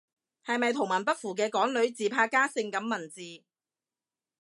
[0.43, 3.21] 係咪圖文不符嘅港女自拍加感性文字？